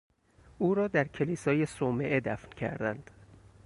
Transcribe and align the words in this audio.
او 0.59 0.75
را 0.75 0.87
در 0.87 1.07
کلیسای 1.07 1.65
صومعه 1.65 2.19
دفن 2.19 2.49
کردند. 2.49 3.09